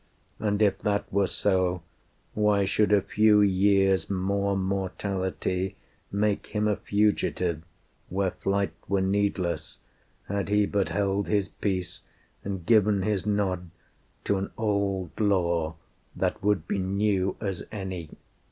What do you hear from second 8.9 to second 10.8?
needless, Had He